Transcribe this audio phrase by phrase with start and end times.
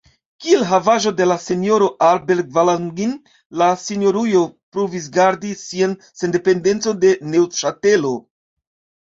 [0.43, 3.11] Kiel havaĵo de la Senjoroj Aarberg-Valangin
[3.63, 4.41] la Senjorujo
[4.79, 8.17] provis gardi sian sendependecon de Neŭŝatelo.